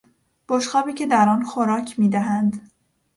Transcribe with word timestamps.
بشقابی 0.49 0.93
که 0.93 1.05
در 1.07 1.29
آن 1.29 1.43
خوراک 1.43 1.99
میدهند 1.99 2.69